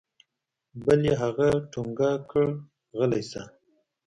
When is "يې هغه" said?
1.09-1.49